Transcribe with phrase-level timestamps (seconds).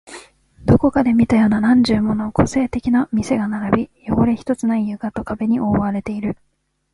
[0.65, 6.39] どこかで見たような何十もの個性的な店が並び、汚れ一つない床と壁に覆われている